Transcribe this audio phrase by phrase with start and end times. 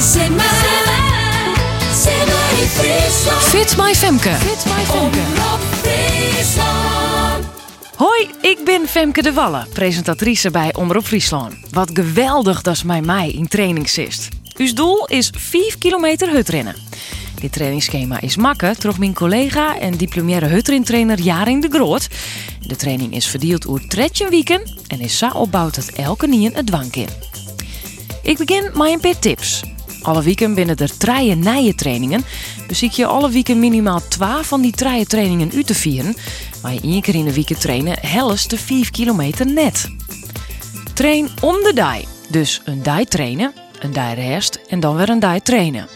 [0.00, 0.06] In
[2.68, 3.42] Friesland.
[3.42, 4.34] Fit My Femke.
[4.34, 4.84] Fit my
[5.82, 7.44] Friesland.
[7.96, 11.54] Hoi, ik ben Femke de Wallen, presentatrice bij Omroep Friesland.
[11.70, 14.28] Wat geweldig dat ze mij mij in training zit.
[14.56, 16.74] Uw doel is 5 kilometer hutrennen.
[17.40, 22.08] Dit trainingsschema is makken door mijn collega en diplomaire hutrentrainer Jaring de Groot.
[22.60, 26.66] De training is verdeeld over 13 weken en is zo opgebouwd dat elke nien het
[26.66, 27.08] dwank in.
[28.22, 29.62] Ik begin met een paar tips.
[30.02, 32.24] Alle weken binnen er drie nieuwe trainingen.
[32.80, 36.16] Ik je alle weken minimaal 12 van die drie trainingen uit te vieren.
[36.62, 39.88] Maar je één keer in de week trainen helst de 5 kilometer net.
[40.94, 42.00] Train om de dag.
[42.28, 45.88] Dus een dag trainen, een dag rest en dan weer een dag trainen.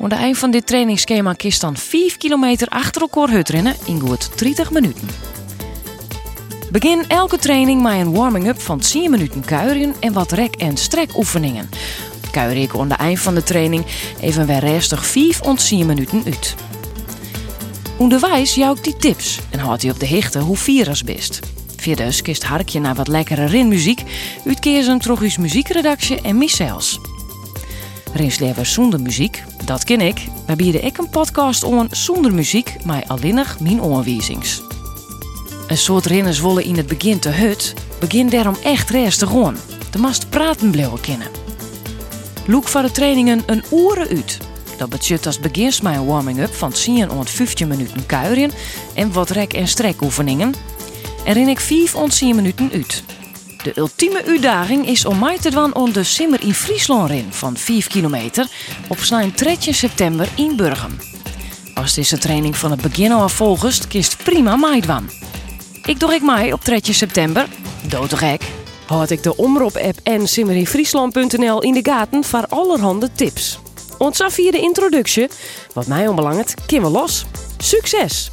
[0.00, 4.38] Aan het eind van dit trainingsschema kiest dan 5 kilometer achter elkaar hutrennen in goed
[4.38, 5.08] 30 minuten.
[6.70, 11.68] Begin elke training met een warming-up van 10 minuten kuieren en wat rek- en strekoefeningen.
[12.30, 13.86] Kuier ik aan eind van de training
[14.20, 16.54] even weer restig 5 ont 10 minuten uit.
[17.96, 21.40] Onderwijs jou ook die tips en houdt hij op de hichte hoe virus bist.
[21.76, 24.02] Verder kist harkje naar wat lekkere rinmuziek,
[24.46, 26.98] uitkeerzen uw muziekredactie en mijzelfs.
[28.12, 30.20] Rinslever zonder muziek, dat ken ik.
[30.46, 34.62] Maar bieden ik een podcast on zonder muziek, maar alleenig mijn aanwijzings.
[35.68, 39.56] Een soort renners willen in het begin te hut, begin daarom echt rustig gewoon.
[39.90, 41.39] De mast praten blijven kennen.
[42.50, 44.38] Loek voor de trainingen een uren uit.
[44.76, 48.50] Dat betekent als begins een warming-up van 10 tot 15 minuten kuieren
[48.94, 50.54] en wat rek- en strekoefeningen.
[51.24, 53.02] En ren ik 5 tot 10 minuten uit.
[53.62, 57.56] De ultieme uitdaging is om mij te doen om de Simmer in Friesland ren van
[57.56, 58.46] 5 kilometer
[58.88, 60.98] op snijn 3 september in Burgum.
[61.74, 65.10] Als deze training van het begin al volgest, kist prima meidwan.
[65.84, 67.46] Ik doe ik mij op 3 september,
[67.88, 68.42] doodgek.
[68.90, 73.58] Houd ik de Omroep-app en simmerinfriesland.nl in de gaten voor allerhande tips.
[73.98, 75.28] Ontzag via de introductie,
[75.74, 77.26] wat mij onbelangt, kim we los.
[77.58, 78.30] Succes!